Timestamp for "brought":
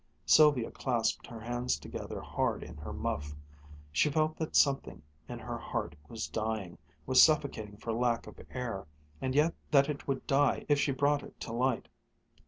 10.91-11.21